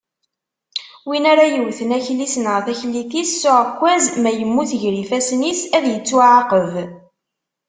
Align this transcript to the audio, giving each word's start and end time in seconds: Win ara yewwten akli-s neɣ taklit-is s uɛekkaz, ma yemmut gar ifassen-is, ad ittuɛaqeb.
Win 1.07 1.25
ara 1.31 1.45
yewwten 1.53 1.95
akli-s 1.97 2.35
neɣ 2.39 2.57
taklit-is 2.65 3.31
s 3.41 3.43
uɛekkaz, 3.51 4.03
ma 4.21 4.31
yemmut 4.37 4.71
gar 4.81 4.95
ifassen-is, 5.03 5.61
ad 5.77 5.85
ittuɛaqeb. 5.95 6.73